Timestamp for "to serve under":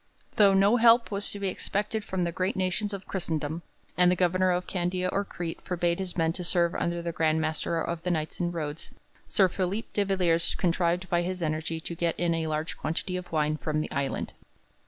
6.33-7.03